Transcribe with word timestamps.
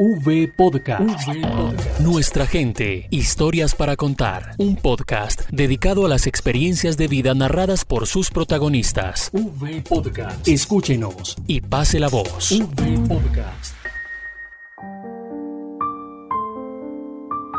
V 0.00 0.52
Podcast. 0.56 1.28
Nuestra 1.98 2.46
gente, 2.46 3.08
historias 3.10 3.74
para 3.74 3.96
contar. 3.96 4.54
Un 4.56 4.76
podcast 4.76 5.42
dedicado 5.50 6.06
a 6.06 6.08
las 6.08 6.28
experiencias 6.28 6.96
de 6.96 7.08
vida 7.08 7.34
narradas 7.34 7.84
por 7.84 8.06
sus 8.06 8.30
protagonistas. 8.30 9.28
V 9.32 9.82
Podcast. 9.88 10.46
Escúchenos 10.46 11.36
y 11.48 11.60
pase 11.62 11.98
la 11.98 12.08
voz. 12.08 12.52
V 12.52 13.08
Podcast. 13.08 13.74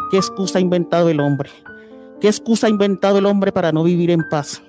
¿Qué 0.09 0.15
excusa 0.15 0.59
ha 0.59 0.61
inventado 0.61 1.09
el 1.09 1.19
hombre? 1.19 1.49
¿Qué 2.21 2.29
excusa 2.29 2.67
ha 2.67 2.69
inventado 2.69 3.17
el 3.17 3.25
hombre 3.25 3.51
para 3.51 3.73
no 3.73 3.83
vivir 3.83 4.11
en 4.11 4.21
paz? 4.29 4.63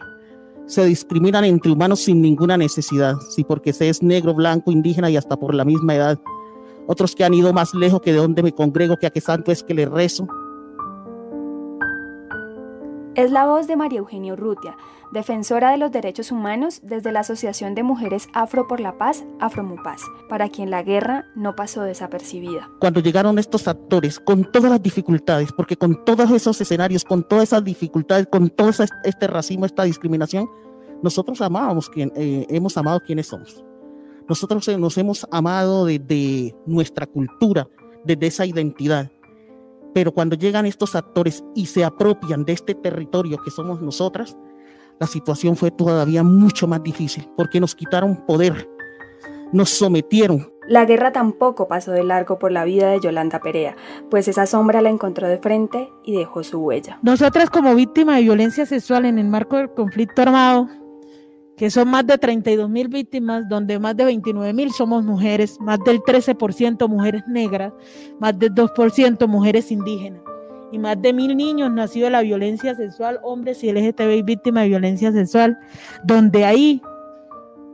Se 0.67 0.85
discriminan 0.85 1.45
entre 1.45 1.71
humanos 1.71 2.01
sin 2.01 2.21
ninguna 2.21 2.57
necesidad, 2.57 3.15
si 3.31 3.45
porque 3.45 3.73
se 3.73 3.89
es 3.89 4.03
negro, 4.03 4.35
blanco, 4.35 4.73
indígena 4.73 5.09
y 5.09 5.17
hasta 5.17 5.37
por 5.37 5.55
la 5.55 5.65
misma 5.65 5.95
edad. 5.95 6.19
Otros 6.87 7.15
que 7.15 7.25
han 7.25 7.35
ido 7.35 7.53
más 7.53 7.75
lejos 7.75 8.01
que 8.01 8.13
de 8.13 8.19
donde 8.19 8.43
me 8.43 8.53
congrego, 8.53 8.97
que 8.97 9.07
a 9.07 9.11
qué 9.11 9.21
santo 9.21 9.53
es 9.53 9.63
que 9.63 9.75
le 9.75 9.87
rezo. 9.87 10.27
Es 13.17 13.33
la 13.33 13.45
voz 13.45 13.67
de 13.67 13.77
María 13.77 13.99
Eugenia 13.99 14.33
Urrutia, 14.33 14.77
defensora 15.13 15.73
de 15.73 15.79
los 15.79 15.91
derechos 15.91 16.31
humanos 16.31 16.81
desde 16.85 17.11
la 17.11 17.21
Asociación 17.21 17.75
de 17.75 17.83
Mujeres 17.83 18.29
Afro 18.35 18.69
por 18.69 18.79
la 18.81 18.99
Paz, 18.99 19.25
Afromupaz, 19.41 20.01
para 20.29 20.49
quien 20.49 20.71
la 20.71 20.83
guerra 20.83 21.27
no 21.35 21.57
pasó 21.57 21.83
desapercibida. 21.83 22.71
Cuando 22.79 23.01
llegaron 23.01 23.39
estos 23.39 23.67
actores, 23.67 24.21
con 24.21 24.51
todas 24.51 24.71
las 24.71 24.83
dificultades, 24.83 25.53
porque 25.53 25.77
con 25.77 26.05
todos 26.05 26.31
esos 26.31 26.61
escenarios, 26.61 27.05
con 27.05 27.27
todas 27.27 27.45
esas 27.45 27.65
dificultades, 27.65 28.29
con 28.31 28.49
todo 28.49 28.71
este 28.71 29.27
racismo, 29.27 29.67
esta 29.67 29.83
discriminación, 29.83 30.49
nosotros 31.03 31.41
amábamos 31.41 31.91
quien, 31.91 32.13
eh, 32.15 32.47
hemos 32.49 32.77
amado 32.77 33.01
quienes 33.01 33.27
somos. 33.27 33.65
Nosotros 34.31 34.69
nos 34.79 34.97
hemos 34.97 35.27
amado 35.33 35.87
desde 35.87 36.55
nuestra 36.65 37.05
cultura, 37.05 37.67
desde 38.05 38.29
esa 38.29 38.47
identidad. 38.47 39.11
Pero 39.93 40.15
cuando 40.15 40.37
llegan 40.37 40.67
estos 40.67 40.95
actores 40.95 41.43
y 41.57 41.67
se 41.67 41.83
apropian 41.85 42.45
de 42.45 42.53
este 42.53 42.77
territorio 42.77 43.43
que 43.43 43.51
somos 43.51 43.83
nosotras, 43.83 44.37
la 45.01 45.09
situación 45.09 45.57
fue 45.57 45.73
todavía 45.73 46.23
mucho 46.23 46.69
más 46.69 46.81
difícil 46.81 47.29
porque 47.37 47.59
nos 47.59 47.75
quitaron 47.75 48.25
poder, 48.25 48.71
nos 49.53 49.71
sometieron. 49.71 50.53
La 50.69 50.85
guerra 50.85 51.11
tampoco 51.11 51.67
pasó 51.67 51.91
de 51.91 52.05
largo 52.05 52.39
por 52.39 52.53
la 52.53 52.63
vida 52.63 52.89
de 52.91 53.01
Yolanda 53.01 53.41
Perea, 53.41 53.75
pues 54.11 54.29
esa 54.29 54.47
sombra 54.47 54.81
la 54.81 54.91
encontró 54.91 55.27
de 55.27 55.39
frente 55.39 55.91
y 56.05 56.17
dejó 56.17 56.45
su 56.45 56.61
huella. 56.61 57.01
Nosotras 57.03 57.51
como 57.51 57.75
víctima 57.75 58.15
de 58.15 58.23
violencia 58.23 58.65
sexual 58.65 59.07
en 59.07 59.19
el 59.19 59.27
marco 59.27 59.57
del 59.57 59.71
conflicto 59.75 60.23
armado, 60.23 60.69
que 61.61 61.69
son 61.69 61.91
más 61.91 62.07
de 62.07 62.17
32 62.17 62.71
mil 62.71 62.89
víctimas, 62.89 63.47
donde 63.47 63.79
más 63.79 63.95
de 63.95 64.07
29 64.07 64.55
mil 64.55 64.73
somos 64.73 65.05
mujeres, 65.05 65.61
más 65.61 65.79
del 65.85 66.01
13% 66.01 66.89
mujeres 66.89 67.23
negras, 67.29 67.75
más 68.19 68.39
del 68.39 68.55
2% 68.55 69.29
mujeres 69.29 69.71
indígenas 69.71 70.23
y 70.73 70.79
más 70.79 71.03
de 71.03 71.13
mil 71.13 71.37
niños 71.37 71.71
nacidos 71.71 72.07
de 72.07 72.13
la 72.13 72.23
violencia 72.23 72.75
sexual, 72.75 73.21
hombres 73.23 73.63
y 73.63 73.71
LGTBI 73.73 74.23
víctimas 74.23 74.63
de 74.63 74.69
violencia 74.71 75.13
sexual, 75.13 75.59
donde 76.03 76.47
ahí 76.47 76.81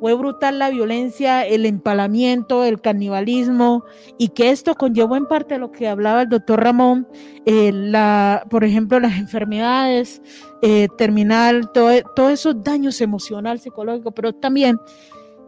fue 0.06 0.14
brutal 0.14 0.60
la 0.60 0.70
violencia, 0.70 1.44
el 1.44 1.66
empalamiento, 1.66 2.64
el 2.64 2.80
canibalismo, 2.80 3.82
y 4.18 4.28
que 4.28 4.50
esto 4.50 4.76
conllevó 4.76 5.16
en 5.16 5.26
parte 5.26 5.58
lo 5.58 5.72
que 5.72 5.88
hablaba 5.88 6.22
el 6.22 6.28
doctor 6.28 6.62
Ramón, 6.62 7.08
eh, 7.44 7.72
la, 7.72 8.46
por 8.48 8.62
ejemplo, 8.62 9.00
las 9.00 9.18
enfermedades 9.18 10.22
eh, 10.62 10.86
terminal, 10.96 11.72
todos 11.72 12.30
esos 12.30 12.62
daños 12.62 13.00
emocional, 13.00 13.58
psicológico, 13.58 14.12
pero 14.12 14.32
también 14.32 14.78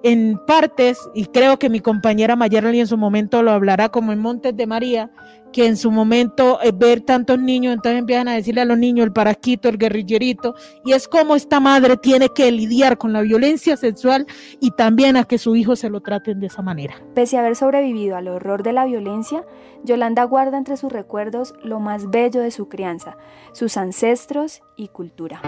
en 0.03 0.39
partes, 0.47 0.99
y 1.15 1.27
creo 1.27 1.59
que 1.59 1.69
mi 1.69 1.81
compañera 1.81 2.37
Mayerly 2.37 2.81
en 2.81 2.87
su 2.87 2.97
momento 2.97 3.43
lo 3.43 3.51
hablará 3.51 3.89
como 3.89 4.13
en 4.13 4.21
Montes 4.21 4.57
de 4.57 4.67
María, 4.67 5.11
que 5.53 5.67
en 5.67 5.77
su 5.77 5.91
momento 5.91 6.59
eh, 6.63 6.73
ver 6.75 7.01
tantos 7.01 7.39
niños, 7.39 7.75
entonces 7.75 7.99
empiezan 7.99 8.29
a 8.29 8.35
decirle 8.35 8.61
a 8.61 8.65
los 8.65 8.79
niños 8.79 9.07
el 9.07 9.13
paraquito, 9.13 9.69
el 9.69 9.79
guerrillerito, 9.79 10.55
y 10.85 10.93
es 10.93 11.09
como 11.09 11.35
esta 11.35 11.61
madre 11.61 11.97
tiene 11.97 12.29
que 12.29 12.51
lidiar 12.53 12.99
con 12.99 13.13
la 13.13 13.23
violencia 13.23 13.77
sexual 13.77 14.27
y 14.61 14.71
también 14.73 15.17
a 15.17 15.25
que 15.25 15.39
su 15.39 15.57
hijo 15.57 15.77
se 15.77 15.91
lo 15.91 16.01
traten 16.01 16.41
de 16.41 16.47
esa 16.47 16.63
manera. 16.63 16.95
Pese 17.15 17.37
a 17.37 17.41
haber 17.41 17.57
sobrevivido 17.57 18.17
al 18.17 18.29
horror 18.29 18.63
de 18.63 18.73
la 18.73 18.85
violencia, 18.85 19.45
Yolanda 19.85 20.25
guarda 20.25 20.59
entre 20.59 20.77
sus 20.77 20.93
recuerdos 20.93 21.55
lo 21.63 21.81
más 21.81 22.11
bello 22.11 22.41
de 22.41 22.51
su 22.51 22.69
crianza, 22.69 23.17
sus 23.53 23.77
ancestros 23.77 24.63
y 24.77 24.89
cultura. 24.89 25.41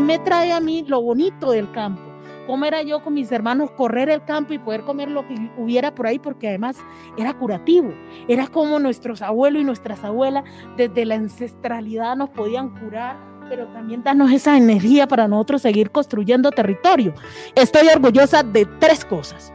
Me 0.00 0.18
trae 0.18 0.52
a 0.52 0.60
mí 0.60 0.84
lo 0.86 1.00
bonito 1.02 1.50
del 1.50 1.70
campo 1.70 2.16
cómo 2.46 2.64
era 2.64 2.82
yo 2.82 3.02
con 3.02 3.14
mis 3.14 3.30
hermanos 3.32 3.70
correr 3.72 4.08
el 4.08 4.24
campo 4.24 4.54
y 4.54 4.58
poder 4.58 4.82
comer 4.82 5.10
lo 5.10 5.26
que 5.26 5.34
hubiera 5.58 5.94
por 5.94 6.06
ahí, 6.06 6.18
porque 6.18 6.48
además 6.48 6.76
era 7.18 7.34
curativo. 7.34 7.92
Era 8.28 8.46
como 8.46 8.78
nuestros 8.78 9.20
abuelos 9.20 9.62
y 9.62 9.64
nuestras 9.64 10.04
abuelas 10.04 10.44
desde 10.76 11.04
la 11.04 11.16
ancestralidad 11.16 12.16
nos 12.16 12.30
podían 12.30 12.70
curar, 12.70 13.16
pero 13.48 13.66
también 13.68 14.02
darnos 14.02 14.32
esa 14.32 14.56
energía 14.56 15.06
para 15.06 15.28
nosotros 15.28 15.62
seguir 15.62 15.90
construyendo 15.90 16.50
territorio. 16.50 17.12
Estoy 17.54 17.88
orgullosa 17.88 18.42
de 18.42 18.64
tres 18.78 19.04
cosas. 19.04 19.52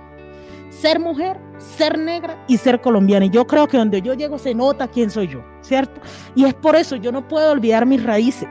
Ser 0.69 1.00
mujer, 1.00 1.38
ser 1.59 1.97
negra 1.97 2.44
y 2.47 2.58
ser 2.58 2.81
colombiana. 2.81 3.25
Y 3.25 3.29
yo 3.29 3.46
creo 3.46 3.68
que 3.68 3.78
donde 3.78 4.02
yo 4.02 4.13
llego 4.13 4.38
se 4.38 4.56
nota 4.56 4.88
quién 4.88 5.09
soy 5.12 5.28
yo, 5.28 5.44
¿cierto? 5.62 6.02
Y 6.34 6.46
es 6.46 6.53
por 6.53 6.75
eso 6.75 6.96
yo 6.96 7.12
no 7.12 7.28
puedo 7.28 7.52
olvidar 7.52 7.85
mis 7.85 8.03
raíces. 8.03 8.47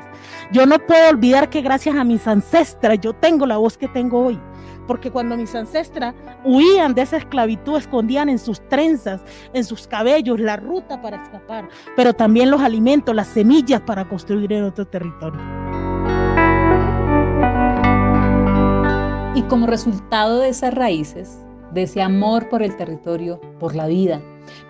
Yo 0.53 0.67
no 0.67 0.81
puedo 0.81 1.11
olvidar 1.11 1.49
que 1.49 1.63
gracias 1.63 1.95
a 1.95 2.03
mis 2.03 2.27
ancestras 2.27 2.99
yo 3.01 3.13
tengo 3.13 3.47
la 3.47 3.57
voz 3.57 3.79
que 3.79 3.87
tengo 3.87 4.27
hoy. 4.27 4.41
Porque 4.89 5.13
cuando 5.13 5.37
mis 5.37 5.55
ancestras 5.55 6.13
huían 6.45 6.93
de 6.93 7.03
esa 7.03 7.19
esclavitud, 7.19 7.77
escondían 7.77 8.29
en 8.29 8.41
sus 8.41 8.61
trenzas, 8.69 9.21
en 9.53 9.63
sus 9.63 9.87
cabellos, 9.87 10.41
la 10.41 10.57
ruta 10.57 11.01
para 11.01 11.23
escapar, 11.23 11.69
pero 11.95 12.13
también 12.15 12.51
los 12.51 12.61
alimentos, 12.61 13.15
las 13.15 13.29
semillas 13.29 13.81
para 13.83 14.09
construir 14.09 14.53
en 14.53 14.65
otro 14.65 14.85
territorio. 14.89 15.41
Y 19.37 19.43
como 19.43 19.69
resultado 19.69 20.41
de 20.41 20.49
esas 20.49 20.75
raíces, 20.75 21.39
de 21.73 21.85
ese 21.85 22.03
amor 22.03 22.49
por 22.49 22.65
el 22.65 22.77
territorio, 22.77 23.41
por 23.61 23.77
la 23.77 23.87
vida, 23.87 24.21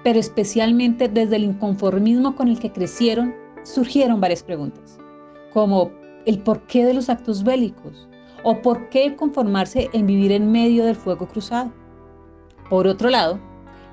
pero 0.04 0.18
especialmente 0.18 1.08
desde 1.08 1.36
el 1.36 1.44
inconformismo 1.44 2.36
con 2.36 2.48
el 2.48 2.60
que 2.60 2.70
crecieron, 2.70 3.34
surgieron 3.62 4.20
varias 4.20 4.42
preguntas 4.42 5.00
como 5.52 5.90
el 6.26 6.38
porqué 6.38 6.84
de 6.84 6.94
los 6.94 7.08
actos 7.08 7.44
bélicos 7.44 8.08
o 8.44 8.62
por 8.62 8.88
qué 8.88 9.16
conformarse 9.16 9.90
en 9.92 10.06
vivir 10.06 10.32
en 10.32 10.50
medio 10.50 10.84
del 10.84 10.96
fuego 10.96 11.28
cruzado. 11.28 11.72
Por 12.68 12.86
otro 12.86 13.10
lado, 13.10 13.38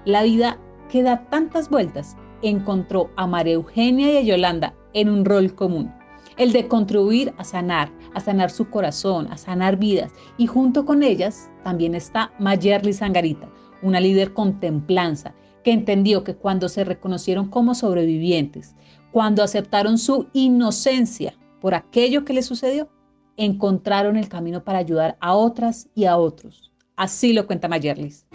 la 0.06 0.24
vida 0.24 0.60
que 0.90 1.04
da 1.04 1.26
tantas 1.30 1.70
vueltas 1.70 2.16
encontró 2.42 3.10
a 3.16 3.28
María 3.28 3.54
Eugenia 3.54 4.14
y 4.14 4.18
a 4.18 4.22
Yolanda 4.22 4.76
en 4.94 5.10
un 5.10 5.26
rol 5.26 5.54
común, 5.54 5.92
el 6.38 6.54
de 6.54 6.68
contribuir 6.68 7.34
a 7.38 7.44
sanar, 7.44 7.92
a 8.14 8.20
sanar 8.20 8.52
su 8.52 8.70
corazón, 8.70 9.28
a 9.32 9.38
sanar 9.38 9.78
vidas. 9.78 10.12
Y 10.38 10.48
junto 10.48 10.86
con 10.86 11.04
ellas 11.04 11.50
también 11.64 11.96
está 11.96 12.32
Mayerly 12.40 12.94
Sangarita, 12.94 13.50
una 13.82 14.00
líder 14.00 14.34
con 14.34 14.60
templanza, 14.60 15.34
que 15.64 15.72
entendió 15.72 16.24
que 16.24 16.36
cuando 16.36 16.70
se 16.70 16.84
reconocieron 16.84 17.50
como 17.50 17.76
sobrevivientes, 17.76 18.76
cuando 19.12 19.44
aceptaron 19.44 19.98
su 19.98 20.28
inocencia, 20.34 21.34
por 21.68 21.76
aquello 21.76 22.24
que 22.24 22.32
le 22.32 22.44
sucedió, 22.44 22.88
encontraron 23.36 24.16
el 24.16 24.30
camino 24.30 24.64
para 24.64 24.80
ayudar 24.80 25.18
a 25.20 25.34
otras 25.34 25.90
y 25.96 26.06
a 26.06 26.16
otros. 26.16 26.72
Así 26.96 27.34
lo 27.34 27.46
cuenta 27.46 27.68
Mayerlis. 27.68 28.26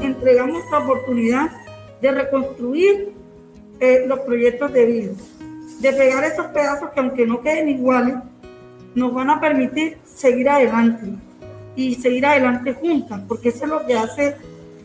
Entregamos 0.00 0.62
la 0.72 0.78
oportunidad 0.78 1.50
de 2.00 2.10
reconstruir 2.10 3.12
eh, 3.78 4.04
los 4.06 4.20
proyectos 4.20 4.72
de 4.72 4.86
vida, 4.86 5.12
de 5.80 5.92
pegar 5.92 6.24
esos 6.24 6.46
pedazos 6.46 6.88
que 6.92 7.00
aunque 7.00 7.26
no 7.26 7.42
queden 7.42 7.68
iguales, 7.68 8.14
nos 8.94 9.12
van 9.12 9.28
a 9.28 9.38
permitir 9.38 9.98
seguir 10.06 10.48
adelante 10.48 11.06
y 11.76 11.96
seguir 11.96 12.24
adelante 12.24 12.72
juntas, 12.72 13.20
porque 13.28 13.50
eso 13.50 13.64
es 13.64 13.70
lo 13.70 13.84
que 13.84 13.92
hace 13.92 14.36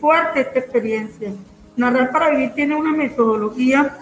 fuerte 0.02 0.42
esta 0.42 0.58
experiencia. 0.58 1.32
Narrar 1.78 2.12
para 2.12 2.28
Vivir 2.28 2.50
tiene 2.50 2.76
una 2.76 2.92
metodología 2.92 3.96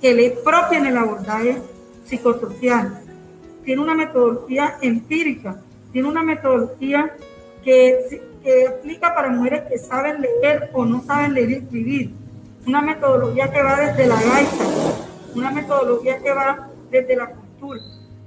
que 0.00 0.14
le 0.14 0.26
es 0.26 0.38
propia 0.40 0.78
en 0.78 0.86
el 0.86 0.96
abordaje 0.96 1.62
psicosocial. 2.04 3.02
Tiene 3.64 3.82
una 3.82 3.94
metodología 3.94 4.76
empírica, 4.80 5.60
tiene 5.92 6.08
una 6.08 6.22
metodología 6.22 7.14
que, 7.64 8.22
que 8.42 8.66
aplica 8.68 9.14
para 9.14 9.30
mujeres 9.30 9.62
que 9.68 9.78
saben 9.78 10.22
leer 10.22 10.70
o 10.72 10.84
no 10.84 11.02
saben 11.02 11.34
leer 11.34 11.50
y 11.50 11.54
escribir. 11.54 12.10
Una 12.66 12.82
metodología 12.82 13.50
que 13.50 13.62
va 13.62 13.80
desde 13.80 14.06
la 14.06 14.16
gaita, 14.16 14.64
una 15.34 15.50
metodología 15.50 16.18
que 16.18 16.32
va 16.32 16.68
desde 16.90 17.16
la 17.16 17.26
cultura, 17.26 17.80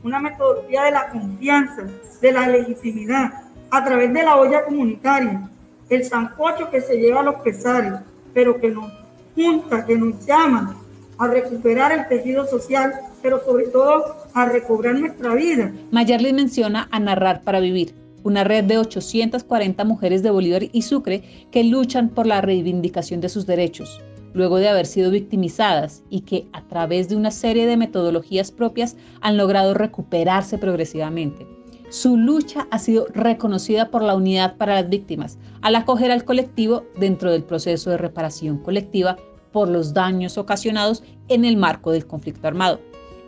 una 0.04 0.20
metodología 0.20 0.84
de 0.84 0.92
la 0.92 1.10
confianza, 1.10 1.84
de 2.22 2.32
la 2.32 2.48
legitimidad, 2.48 3.32
a 3.72 3.84
través 3.84 4.12
de 4.14 4.24
la 4.24 4.36
olla 4.38 4.64
comunitaria, 4.64 5.48
el 5.90 6.04
sancocho 6.04 6.70
que 6.70 6.82
se 6.82 6.98
lleva 6.98 7.22
a 7.22 7.24
los 7.24 7.36
pesares, 7.36 7.94
pero 8.34 8.60
que 8.60 8.70
nos 8.70 8.92
junta, 9.36 9.86
que 9.86 9.96
nos 9.96 10.26
llama 10.26 10.76
a 11.20 11.28
recuperar 11.28 11.92
el 11.92 12.08
tejido 12.08 12.48
social, 12.48 12.94
pero 13.22 13.44
sobre 13.44 13.66
todo 13.68 14.16
a 14.34 14.46
recobrar 14.46 14.98
nuestra 14.98 15.36
vida. 15.36 15.72
Mayerly 15.92 16.34
menciona 16.34 16.88
a 16.92 17.00
narrar 17.00 17.44
para 17.44 17.60
vivir, 17.60 17.94
una 18.24 18.44
red 18.44 18.64
de 18.64 18.78
840 18.78 19.84
mujeres 19.84 20.24
de 20.24 20.32
Bolívar 20.32 20.64
y 20.72 20.82
Sucre 20.82 21.48
que 21.52 21.64
luchan 21.64 22.10
por 22.10 22.26
la 22.26 22.42
reivindicación 22.42 23.22
de 23.22 23.30
sus 23.30 23.46
derechos, 23.46 24.02
luego 24.34 24.58
de 24.58 24.70
haber 24.70 24.86
sido 24.86 25.12
victimizadas 25.12 26.04
y 26.10 26.22
que 26.22 26.48
a 26.54 26.62
través 26.68 27.10
de 27.10 27.18
una 27.18 27.32
serie 27.32 27.68
de 27.68 27.78
metodologías 27.78 28.52
propias 28.52 28.96
han 29.22 29.38
logrado 29.38 29.74
recuperarse 29.74 30.58
progresivamente. 30.58 31.48
Su 31.90 32.18
lucha 32.18 32.68
ha 32.70 32.78
sido 32.78 33.08
reconocida 33.14 33.90
por 33.90 34.04
la 34.04 34.16
Unidad 34.16 34.58
para 34.58 34.76
las 34.76 34.90
Víctimas 34.90 35.40
al 35.62 35.76
acoger 35.76 36.12
al 36.12 36.24
colectivo 36.24 36.84
dentro 37.00 37.32
del 37.32 37.44
proceso 37.44 37.90
de 37.90 37.98
reparación 37.98 38.60
colectiva 38.60 39.18
por 39.52 39.68
los 39.70 39.94
daños 39.94 40.38
ocasionados 40.38 41.04
en 41.28 41.46
el 41.46 41.58
marco 41.58 41.92
del 41.92 42.06
conflicto 42.06 42.48
armado, 42.48 42.80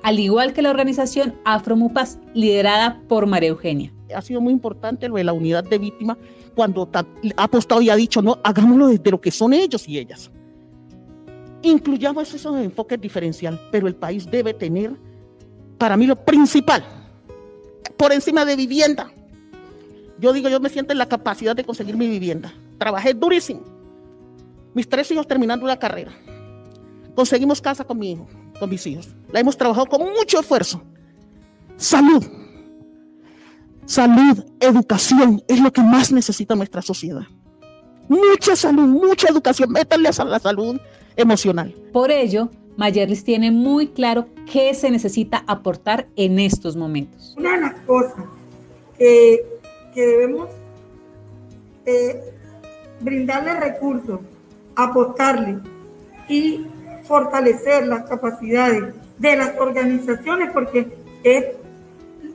al 0.03 0.19
igual 0.19 0.53
que 0.53 0.61
la 0.61 0.69
organización 0.69 1.35
Afromupas, 1.45 2.19
liderada 2.33 3.01
por 3.07 3.27
María 3.27 3.49
Eugenia. 3.49 3.93
Ha 4.15 4.21
sido 4.21 4.41
muy 4.41 4.53
importante 4.53 5.07
lo 5.07 5.15
de 5.15 5.23
la 5.23 5.33
unidad 5.33 5.63
de 5.63 5.77
víctimas 5.77 6.17
cuando 6.55 6.89
ha 6.93 7.05
apostado 7.43 7.81
y 7.81 7.89
ha 7.89 7.95
dicho, 7.95 8.21
no, 8.21 8.39
hagámoslo 8.43 8.87
desde 8.87 9.11
lo 9.11 9.21
que 9.21 9.31
son 9.31 9.53
ellos 9.53 9.87
y 9.87 9.97
ellas. 9.97 10.31
Incluyamos 11.61 12.33
esos 12.33 12.59
enfoques 12.59 12.99
diferencial, 12.99 13.59
pero 13.71 13.87
el 13.87 13.95
país 13.95 14.29
debe 14.29 14.53
tener, 14.53 14.91
para 15.77 15.95
mí, 15.95 16.07
lo 16.07 16.15
principal, 16.15 16.83
por 17.95 18.11
encima 18.11 18.43
de 18.43 18.55
vivienda. 18.55 19.11
Yo 20.19 20.33
digo, 20.33 20.49
yo 20.49 20.59
me 20.59 20.69
siento 20.69 20.91
en 20.91 20.97
la 20.97 21.07
capacidad 21.07 21.55
de 21.55 21.63
conseguir 21.63 21.95
mi 21.95 22.07
vivienda. 22.07 22.53
Trabajé 22.77 23.13
durísimo. 23.13 23.70
Mis 24.73 24.87
tres 24.87 25.09
hijos 25.11 25.27
terminando 25.27 25.65
la 25.67 25.77
carrera. 25.77 26.11
Conseguimos 27.15 27.61
casa 27.61 27.83
con 27.83 27.99
mi 27.99 28.11
hijo, 28.11 28.27
con 28.59 28.69
mis 28.69 28.85
hijos. 28.87 29.09
La 29.31 29.39
hemos 29.39 29.57
trabajado 29.57 29.87
con 29.87 30.01
mucho 30.01 30.39
esfuerzo. 30.39 30.81
Salud. 31.75 32.23
Salud, 33.85 34.45
educación 34.59 35.43
es 35.47 35.59
lo 35.59 35.73
que 35.73 35.81
más 35.81 36.11
necesita 36.11 36.55
nuestra 36.55 36.81
sociedad. 36.81 37.23
Mucha 38.07 38.55
salud, 38.55 38.87
mucha 38.87 39.27
educación. 39.29 39.71
Métanle 39.71 40.09
a 40.09 40.23
la 40.23 40.39
salud 40.39 40.79
emocional. 41.15 41.73
Por 41.91 42.11
ello, 42.11 42.49
Mayerlis 42.77 43.23
tiene 43.23 43.51
muy 43.51 43.89
claro 43.89 44.27
qué 44.51 44.73
se 44.73 44.89
necesita 44.91 45.43
aportar 45.47 46.07
en 46.15 46.39
estos 46.39 46.75
momentos. 46.75 47.35
Una 47.37 47.55
de 47.55 47.61
las 47.61 47.73
cosas 47.85 48.25
que, 48.97 49.43
debemos 49.95 50.49
eh, 51.85 52.21
brindarle 53.01 53.59
recursos, 53.59 54.19
apostarle 54.75 55.59
y 56.27 56.65
fortalecer 57.07 57.87
las 57.87 58.07
capacidades 58.07 58.93
de 59.17 59.35
las 59.35 59.57
organizaciones, 59.59 60.51
porque 60.51 60.87
es 61.23 61.45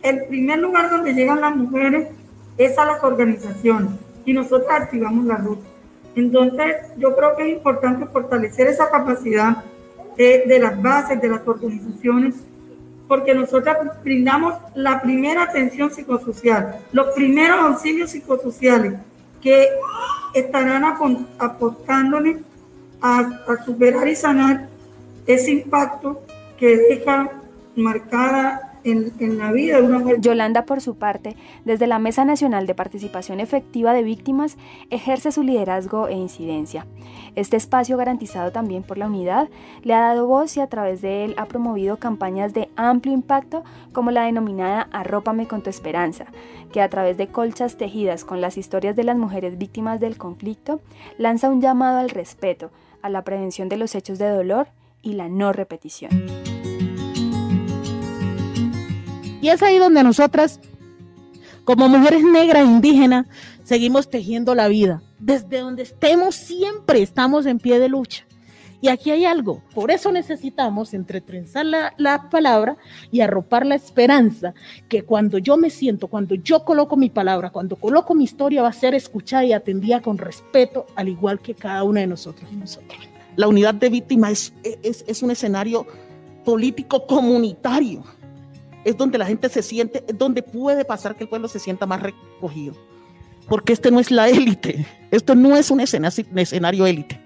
el 0.02 0.24
primer 0.26 0.58
lugar 0.58 0.90
donde 0.90 1.14
llegan 1.14 1.40
las 1.40 1.56
mujeres 1.56 2.08
es 2.58 2.78
a 2.78 2.86
las 2.86 3.02
organizaciones 3.02 3.90
y 4.24 4.32
nosotros 4.32 4.68
activamos 4.70 5.24
la 5.24 5.36
ruta. 5.36 5.66
Entonces, 6.14 6.76
yo 6.96 7.14
creo 7.14 7.36
que 7.36 7.42
es 7.44 7.56
importante 7.56 8.06
fortalecer 8.06 8.68
esa 8.68 8.90
capacidad 8.90 9.64
de, 10.16 10.58
las 10.58 10.80
bases 10.80 11.20
de 11.20 11.28
las 11.28 11.46
organizaciones, 11.46 12.34
porque 13.06 13.34
nosotros 13.34 13.76
brindamos 14.02 14.54
la 14.74 15.02
primera 15.02 15.42
atención 15.42 15.92
psicosocial, 15.92 16.80
los 16.92 17.14
primeros 17.14 17.58
auxilios 17.60 18.10
psicosociales 18.10 18.94
que 19.46 19.68
estarán 20.34 20.82
apostándole 21.38 22.38
a, 23.00 23.20
a 23.20 23.64
superar 23.64 24.08
y 24.08 24.16
sanar 24.16 24.68
ese 25.24 25.52
impacto 25.52 26.20
que 26.58 26.76
deja 26.76 27.30
marcada 27.76 28.65
en, 28.90 29.38
la 29.38 29.52
vida 29.52 29.80
de 29.80 29.86
una 29.86 29.98
mujer. 29.98 30.20
Yolanda, 30.20 30.64
por 30.64 30.80
su 30.80 30.96
parte, 30.96 31.36
desde 31.64 31.86
la 31.86 31.98
Mesa 31.98 32.24
Nacional 32.24 32.66
de 32.66 32.74
Participación 32.74 33.40
Efectiva 33.40 33.92
de 33.92 34.02
Víctimas, 34.02 34.56
ejerce 34.90 35.32
su 35.32 35.42
liderazgo 35.42 36.08
e 36.08 36.14
incidencia. 36.14 36.86
Este 37.34 37.56
espacio, 37.56 37.96
garantizado 37.96 38.52
también 38.52 38.82
por 38.82 38.98
la 38.98 39.06
unidad, 39.06 39.48
le 39.82 39.94
ha 39.94 40.00
dado 40.00 40.26
voz 40.26 40.56
y 40.56 40.60
a 40.60 40.68
través 40.68 41.02
de 41.02 41.24
él 41.24 41.34
ha 41.36 41.46
promovido 41.46 41.98
campañas 41.98 42.54
de 42.54 42.68
amplio 42.76 43.12
impacto 43.12 43.64
como 43.92 44.10
la 44.10 44.24
denominada 44.24 44.88
Arrópame 44.92 45.46
con 45.46 45.62
tu 45.62 45.70
esperanza, 45.70 46.26
que 46.72 46.80
a 46.80 46.88
través 46.88 47.16
de 47.16 47.28
colchas 47.28 47.76
tejidas 47.76 48.24
con 48.24 48.40
las 48.40 48.56
historias 48.56 48.96
de 48.96 49.04
las 49.04 49.16
mujeres 49.16 49.58
víctimas 49.58 50.00
del 50.00 50.16
conflicto, 50.16 50.80
lanza 51.18 51.50
un 51.50 51.60
llamado 51.60 51.98
al 51.98 52.10
respeto, 52.10 52.70
a 53.02 53.10
la 53.10 53.22
prevención 53.22 53.68
de 53.68 53.76
los 53.76 53.94
hechos 53.94 54.18
de 54.18 54.28
dolor 54.28 54.68
y 55.02 55.12
la 55.12 55.28
no 55.28 55.52
repetición. 55.52 56.55
Y 59.46 59.48
es 59.48 59.62
ahí 59.62 59.78
donde 59.78 60.02
nosotras, 60.02 60.58
como 61.62 61.88
mujeres 61.88 62.24
negras 62.24 62.66
indígenas, 62.66 63.28
seguimos 63.62 64.10
tejiendo 64.10 64.56
la 64.56 64.66
vida. 64.66 65.04
Desde 65.20 65.60
donde 65.60 65.84
estemos, 65.84 66.34
siempre 66.34 67.00
estamos 67.00 67.46
en 67.46 67.60
pie 67.60 67.78
de 67.78 67.88
lucha. 67.88 68.26
Y 68.80 68.88
aquí 68.88 69.12
hay 69.12 69.24
algo, 69.24 69.62
por 69.72 69.92
eso 69.92 70.10
necesitamos 70.10 70.94
entretrenzar 70.94 71.64
la, 71.64 71.94
la, 71.96 72.28
palabra 72.28 72.76
y 73.12 73.20
arropar 73.20 73.64
la 73.64 73.76
esperanza, 73.76 74.52
que 74.88 75.02
cuando 75.02 75.38
yo 75.38 75.56
me 75.56 75.70
siento, 75.70 76.08
cuando 76.08 76.34
yo 76.34 76.64
coloco 76.64 76.96
mi 76.96 77.08
palabra, 77.08 77.50
cuando 77.50 77.76
coloco 77.76 78.16
mi 78.16 78.24
historia, 78.24 78.62
va 78.62 78.68
a 78.70 78.72
ser 78.72 78.96
escuchada 78.96 79.44
y 79.44 79.52
atendida 79.52 80.02
con 80.02 80.18
respeto, 80.18 80.86
al 80.96 81.08
igual 81.08 81.38
que 81.38 81.54
cada 81.54 81.84
una 81.84 82.00
de 82.00 82.08
nosotros 82.08 82.50
nosotras. 82.50 82.98
La 83.36 83.46
unidad 83.46 83.74
de 83.74 83.90
víctimas 83.90 84.52
es, 84.64 84.78
es, 84.82 85.04
es 85.06 85.22
un 85.22 85.30
escenario 85.30 85.86
político 86.44 87.06
comunitario 87.06 88.02
es 88.86 88.96
donde 88.96 89.18
la 89.18 89.26
gente 89.26 89.48
se 89.48 89.64
siente, 89.64 90.04
es 90.06 90.16
donde 90.16 90.44
puede 90.44 90.84
pasar 90.84 91.16
que 91.16 91.24
el 91.24 91.28
pueblo 91.28 91.48
se 91.48 91.58
sienta 91.58 91.86
más 91.86 92.00
recogido. 92.00 92.72
Porque 93.48 93.72
este 93.72 93.90
no 93.90 93.98
es 93.98 94.12
la 94.12 94.28
élite, 94.28 94.86
esto 95.10 95.34
no 95.34 95.56
es 95.56 95.72
un 95.72 95.80
escenario, 95.80 96.86
élite. 96.86 97.20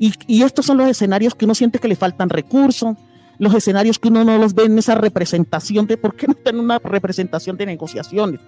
Y, 0.00 0.42
estos 0.42 0.66
son 0.66 0.78
los 0.78 0.88
escenarios 0.88 1.36
que 1.36 1.44
uno 1.44 1.54
siente 1.54 1.78
que 1.78 1.86
le 1.86 1.94
faltan 1.94 2.28
recursos, 2.28 2.96
los 3.38 3.54
escenarios 3.54 4.00
que 4.00 4.08
uno 4.08 4.24
no 4.24 4.36
los 4.36 4.52
ve 4.52 4.64
en 4.64 4.76
esa 4.76 4.96
representación 4.96 5.86
de 5.86 5.96
por 5.96 6.16
qué 6.16 6.26
no 6.26 6.34
tiene 6.34 6.58
una 6.58 6.80
representación 6.80 7.56
de 7.56 7.66
negociaciones. 7.66 8.40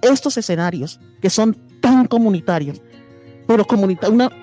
Estos 0.00 0.38
escenarios 0.38 0.98
que 1.20 1.28
son 1.28 1.54
tan 1.82 2.06
comunitarios, 2.06 2.80
pero 3.50 3.66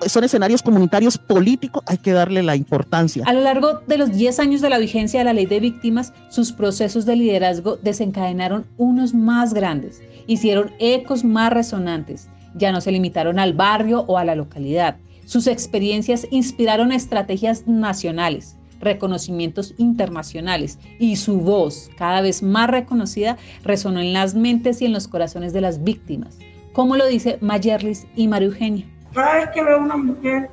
son 0.06 0.24
escenarios 0.24 0.62
comunitarios 0.62 1.16
políticos, 1.16 1.82
hay 1.86 1.96
que 1.96 2.12
darle 2.12 2.42
la 2.42 2.56
importancia. 2.56 3.24
A 3.26 3.32
lo 3.32 3.40
largo 3.40 3.80
de 3.86 3.96
los 3.96 4.12
10 4.12 4.38
años 4.38 4.60
de 4.60 4.68
la 4.68 4.76
vigencia 4.76 5.20
de 5.20 5.24
la 5.24 5.32
ley 5.32 5.46
de 5.46 5.60
víctimas, 5.60 6.12
sus 6.28 6.52
procesos 6.52 7.06
de 7.06 7.16
liderazgo 7.16 7.78
desencadenaron 7.78 8.66
unos 8.76 9.14
más 9.14 9.54
grandes, 9.54 10.02
hicieron 10.26 10.72
ecos 10.78 11.24
más 11.24 11.50
resonantes, 11.50 12.28
ya 12.54 12.70
no 12.70 12.82
se 12.82 12.92
limitaron 12.92 13.38
al 13.38 13.54
barrio 13.54 14.04
o 14.08 14.18
a 14.18 14.26
la 14.26 14.34
localidad. 14.34 14.98
Sus 15.24 15.46
experiencias 15.46 16.26
inspiraron 16.30 16.92
estrategias 16.92 17.66
nacionales, 17.66 18.56
reconocimientos 18.78 19.72
internacionales 19.78 20.78
y 20.98 21.16
su 21.16 21.38
voz, 21.38 21.88
cada 21.96 22.20
vez 22.20 22.42
más 22.42 22.68
reconocida, 22.68 23.38
resonó 23.64 24.00
en 24.00 24.12
las 24.12 24.34
mentes 24.34 24.82
y 24.82 24.84
en 24.84 24.92
los 24.92 25.08
corazones 25.08 25.54
de 25.54 25.62
las 25.62 25.82
víctimas, 25.82 26.36
como 26.74 26.96
lo 26.96 27.06
dice 27.06 27.38
Mayerlis 27.40 28.06
y 28.14 28.28
María 28.28 28.48
Eugenia. 28.48 28.84
Cada 29.14 29.34
vez 29.36 29.50
que 29.50 29.62
veo 29.62 29.78
una 29.78 29.96
mujer 29.96 30.50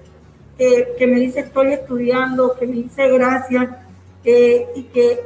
que 0.58 1.08
me 1.08 1.20
dice 1.20 1.42
estoy 1.42 1.74
estudiando, 1.74 2.56
que 2.58 2.66
me 2.66 2.76
dice 2.76 3.10
gracias 3.10 3.70
y 4.24 4.84
que 4.94 5.20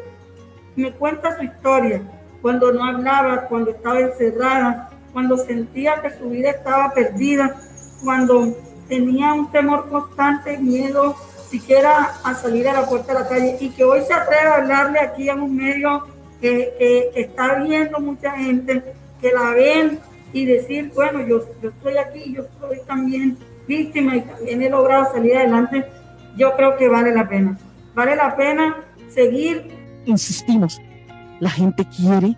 me 0.76 0.92
cuenta 0.94 1.38
su 1.38 1.44
historia, 1.44 2.02
cuando 2.42 2.72
no 2.72 2.84
hablaba, 2.86 3.42
cuando 3.48 3.72
estaba 3.72 4.00
encerrada, 4.00 4.90
cuando 5.14 5.38
sentía 5.38 6.02
que 6.02 6.12
su 6.18 6.30
vida 6.30 6.52
estaba 6.52 6.94
perdida, 6.94 7.56
cuando 8.04 8.56
tenía 8.88 9.34
un 9.34 9.52
temor 9.52 9.90
constante, 9.90 10.58
miedo 10.58 11.16
siquiera 11.50 12.16
a 12.24 12.34
salir 12.36 12.68
a 12.68 12.74
la 12.74 12.86
puerta 12.86 13.14
de 13.14 13.20
la 13.20 13.28
calle 13.28 13.58
y 13.60 13.70
que 13.70 13.84
hoy 13.84 14.02
se 14.06 14.14
atreve 14.14 14.48
a 14.48 14.56
hablarle 14.56 15.00
aquí 15.00 15.30
a 15.30 15.36
un 15.36 15.56
medio 15.56 16.08
que, 16.40 16.74
que, 16.78 17.12
que 17.14 17.22
está 17.22 17.56
viendo 17.56 18.00
mucha 18.00 18.32
gente, 18.32 18.84
que 19.20 19.32
la 19.32 19.52
ven 19.52 20.00
y 20.34 20.46
decir, 20.46 20.92
bueno, 20.96 21.26
yo, 21.26 21.42
yo 21.62 21.70
estoy 21.70 21.98
aquí, 21.98 22.34
yo 22.34 22.44
soy 22.60 22.80
también 22.88 23.38
víctima 23.68 24.16
y 24.18 24.22
también 24.22 24.62
he 24.62 24.70
logrado 24.70 25.12
salir 25.14 25.38
adelante, 25.38 25.86
yo 26.38 26.56
creo 26.56 26.78
que 26.78 26.88
vale 26.88 27.14
la 27.14 27.28
pena. 27.28 27.58
Vale 27.96 28.16
la 28.16 28.36
pena 28.36 28.78
seguir. 29.10 29.68
Insistimos, 30.06 30.82
la 31.40 31.50
gente 31.50 31.86
quiere, 31.86 32.36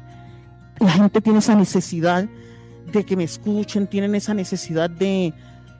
la 0.79 0.91
gente 0.91 1.21
tiene 1.21 1.39
esa 1.39 1.55
necesidad 1.55 2.27
de 2.91 3.05
que 3.05 3.15
me 3.15 3.23
escuchen, 3.23 3.87
tienen 3.87 4.15
esa 4.15 4.33
necesidad 4.33 4.89
de, 4.89 5.33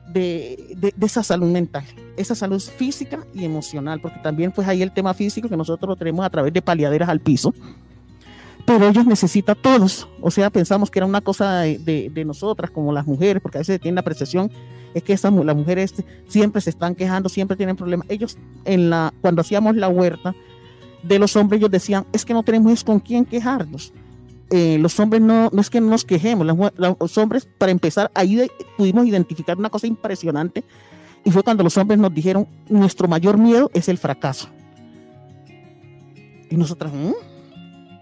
de, 0.08 0.74
de, 0.76 0.94
de, 0.96 1.06
esa 1.06 1.22
salud 1.22 1.50
mental, 1.50 1.84
esa 2.16 2.34
salud 2.34 2.60
física 2.60 3.18
y 3.34 3.44
emocional, 3.44 4.00
porque 4.00 4.20
también 4.20 4.52
pues 4.52 4.66
ahí 4.68 4.82
el 4.82 4.92
tema 4.92 5.12
físico 5.12 5.48
que 5.48 5.56
nosotros 5.56 5.88
lo 5.88 5.96
tenemos 5.96 6.24
a 6.24 6.30
través 6.30 6.52
de 6.52 6.62
paliaderas 6.62 7.08
al 7.08 7.20
piso, 7.20 7.52
pero 8.64 8.88
ellos 8.88 9.06
necesitan 9.06 9.56
todos. 9.60 10.08
O 10.20 10.30
sea, 10.30 10.50
pensamos 10.50 10.90
que 10.90 10.98
era 10.98 11.06
una 11.06 11.20
cosa 11.20 11.60
de, 11.60 12.24
nosotras, 12.24 12.70
como 12.70 12.92
las 12.92 13.06
mujeres, 13.06 13.42
porque 13.42 13.58
a 13.58 13.60
veces 13.60 13.80
tienen 13.80 13.96
la 13.96 14.02
percepción, 14.02 14.50
es 14.94 15.02
que 15.02 15.12
esas, 15.12 15.32
las 15.32 15.56
mujeres 15.56 15.94
siempre 16.28 16.60
se 16.60 16.70
están 16.70 16.94
quejando, 16.94 17.28
siempre 17.28 17.56
tienen 17.56 17.76
problemas. 17.76 18.06
Ellos, 18.10 18.36
en 18.64 18.90
la, 18.90 19.12
cuando 19.20 19.40
hacíamos 19.40 19.76
la 19.76 19.88
huerta 19.88 20.34
de 21.02 21.18
los 21.18 21.34
hombres, 21.36 21.58
ellos 21.58 21.70
decían, 21.70 22.06
es 22.12 22.24
que 22.24 22.34
no 22.34 22.42
tenemos 22.42 22.84
con 22.84 23.00
quién 23.00 23.24
quejarnos. 23.24 23.92
eh, 24.50 24.76
los 24.78 25.00
hombres 25.00 25.22
no, 25.22 25.48
no 25.50 25.60
es 25.60 25.70
que 25.70 25.80
no 25.80 25.88
nos 25.88 26.04
quejemos, 26.04 26.46
los 26.76 27.18
hombres, 27.18 27.48
para 27.58 27.72
empezar, 27.72 28.10
ahí 28.14 28.46
pudimos 28.76 29.06
identificar 29.06 29.56
una 29.58 29.70
cosa 29.70 29.86
impresionante 29.86 30.62
y 31.24 31.30
fue 31.30 31.42
cuando 31.42 31.64
los 31.64 31.76
hombres 31.78 31.98
nos 31.98 32.12
dijeron, 32.12 32.46
nuestro 32.68 33.08
mayor 33.08 33.38
miedo 33.38 33.70
es 33.72 33.88
el 33.88 33.96
fracaso. 33.96 34.48
Y 36.50 36.56
nosotras, 36.56 36.92
¿Mm? 36.92 37.31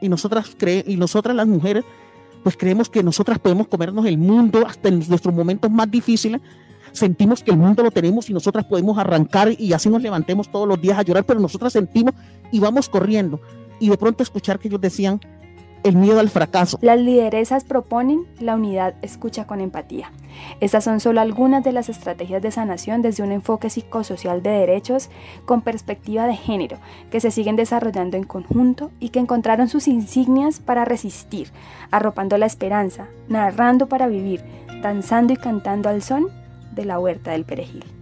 Y 0.01 0.09
nosotras 0.09 0.57
y 0.87 0.97
las 0.97 1.47
mujeres, 1.47 1.85
pues 2.43 2.57
creemos 2.57 2.89
que 2.89 3.03
nosotras 3.03 3.39
podemos 3.39 3.69
comernos 3.69 4.07
el 4.07 4.19
mundo 4.19 4.67
hasta 4.67 4.89
en 4.89 5.07
nuestros 5.09 5.35
momentos 5.35 5.71
más 5.71 5.91
difíciles. 5.91 6.41
Sentimos 6.93 7.43
que 7.43 7.51
el 7.51 7.57
mundo 7.57 7.83
lo 7.83 7.91
tenemos 7.91 8.29
y 8.31 8.33
nosotras 8.33 8.65
podemos 8.65 8.99
arrancar 8.99 9.53
y 9.59 9.73
así 9.73 9.89
nos 9.89 10.03
levantemos 10.03 10.51
todos 10.51 10.67
los 10.67 10.81
días 10.81 10.99
a 10.99 11.03
llorar, 11.03 11.25
pero 11.25 11.39
nosotras 11.39 11.73
sentimos 11.73 12.15
y 12.51 12.59
vamos 12.59 12.89
corriendo. 12.89 13.41
Y 13.79 13.89
de 13.89 13.97
pronto 13.97 14.23
escuchar 14.23 14.59
que 14.59 14.69
ellos 14.69 14.81
decían, 14.81 15.21
el 15.83 15.97
miedo 15.97 16.21
al 16.21 16.31
fracaso. 16.31 16.79
Las 16.83 16.99
lideresas 16.99 17.65
proponen 17.65 18.27
la 18.39 18.55
unidad 18.55 18.95
escucha 19.03 19.47
con 19.47 19.61
empatía. 19.61 20.13
Estas 20.61 20.85
son 20.85 21.01
solo 21.01 21.21
algunas 21.21 21.65
de 21.65 21.73
las 21.73 21.89
estrategias 21.89 22.43
de 22.43 22.51
sanación 22.51 23.03
desde 23.03 23.23
un 23.23 23.33
enfoque 23.33 23.71
psicosocial 23.71 24.43
de 24.43 24.51
derechos 24.51 25.11
con 25.45 25.63
perspectiva 25.63 26.27
de 26.27 26.37
género 26.37 26.79
que 27.11 27.21
se 27.21 27.31
siguen 27.31 27.57
desarrollando 27.57 28.17
en 28.17 28.25
conjunto 28.25 28.91
y 29.01 29.11
que 29.11 29.19
encontraron 29.19 29.69
sus 29.69 29.89
insignias 29.89 30.61
para 30.61 30.85
resistir, 30.85 31.51
arropando 31.91 32.39
la 32.39 32.47
esperanza, 32.47 33.09
narrando 33.29 33.89
para 33.89 34.07
vivir, 34.07 34.43
danzando 34.83 35.33
y 35.33 35.37
cantando 35.37 35.89
al 35.89 36.03
son 36.03 36.29
de 36.73 36.85
la 36.85 36.99
huerta 36.99 37.33
del 37.33 37.45
perejil. 37.45 38.00